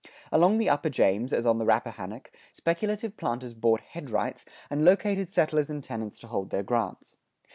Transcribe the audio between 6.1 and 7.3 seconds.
to hold their grants.